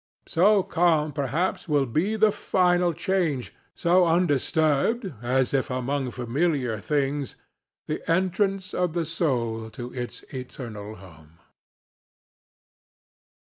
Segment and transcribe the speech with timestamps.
[0.25, 7.35] So calm, perhaps, will be the final change—so undisturbed, as if among familiar things,
[7.85, 11.33] the entrance of the soul to its eternal home.